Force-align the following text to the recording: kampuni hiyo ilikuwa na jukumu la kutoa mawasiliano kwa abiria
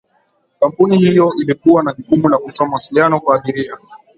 kampuni 0.59 0.97
hiyo 0.97 1.33
ilikuwa 1.41 1.83
na 1.83 1.93
jukumu 1.93 2.29
la 2.29 2.37
kutoa 2.37 2.67
mawasiliano 2.67 3.19
kwa 3.19 3.35
abiria 3.35 3.77